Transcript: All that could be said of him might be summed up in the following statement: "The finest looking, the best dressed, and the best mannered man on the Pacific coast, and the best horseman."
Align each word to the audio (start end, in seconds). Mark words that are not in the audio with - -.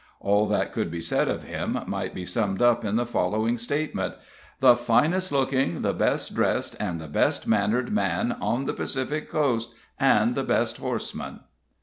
All 0.19 0.47
that 0.47 0.73
could 0.73 0.89
be 0.89 0.99
said 0.99 1.27
of 1.27 1.43
him 1.43 1.77
might 1.85 2.15
be 2.15 2.25
summed 2.25 2.59
up 2.59 2.83
in 2.83 2.95
the 2.95 3.05
following 3.05 3.59
statement: 3.59 4.15
"The 4.59 4.75
finest 4.75 5.31
looking, 5.31 5.83
the 5.83 5.93
best 5.93 6.33
dressed, 6.33 6.75
and 6.79 6.99
the 6.99 7.07
best 7.07 7.47
mannered 7.47 7.91
man 7.93 8.31
on 8.31 8.65
the 8.65 8.73
Pacific 8.73 9.29
coast, 9.29 9.75
and 9.99 10.33
the 10.33 10.43
best 10.43 10.77
horseman." 10.77 11.41